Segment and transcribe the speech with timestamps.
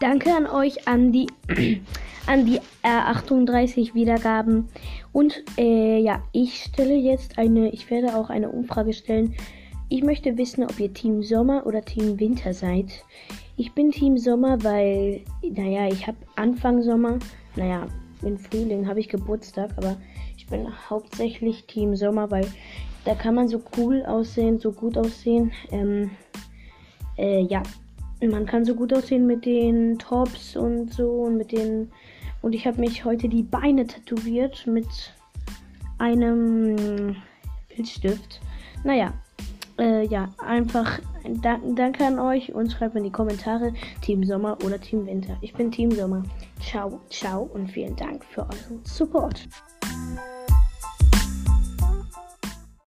[0.00, 1.26] danke an euch, an die,
[2.26, 4.68] an die äh, 38 Wiedergaben.
[5.12, 9.34] Und äh, ja, ich stelle jetzt eine, ich werde auch eine Umfrage stellen.
[9.88, 13.04] Ich möchte wissen, ob ihr Team Sommer oder Team Winter seid.
[13.56, 17.18] Ich bin Team Sommer, weil, naja, ich habe Anfang Sommer,
[17.56, 17.86] naja,
[18.22, 19.96] im Frühling habe ich Geburtstag, aber
[20.36, 22.46] ich bin hauptsächlich Team Sommer, weil
[23.04, 25.52] da kann man so cool aussehen, so gut aussehen.
[25.70, 26.10] Ähm,
[27.16, 27.62] äh, ja,
[28.20, 31.90] man kann so gut aussehen mit den Tops und so und mit den.
[32.42, 34.86] Und ich habe mich heute die Beine tätowiert mit
[35.98, 37.16] einem
[37.68, 38.40] Filzstift.
[38.84, 39.12] Naja,
[39.78, 41.00] äh, ja, einfach
[41.42, 45.36] dank, danke an euch und schreibt in die Kommentare Team Sommer oder Team Winter.
[45.40, 46.22] Ich bin Team Sommer.
[46.60, 49.48] Ciao, ciao und vielen Dank für euren Support.